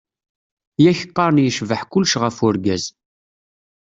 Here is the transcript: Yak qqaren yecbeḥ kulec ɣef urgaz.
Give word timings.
Yak 0.83 0.99
qqaren 1.07 1.43
yecbeḥ 1.45 1.81
kulec 1.91 2.13
ɣef 2.23 2.37
urgaz. 2.47 2.83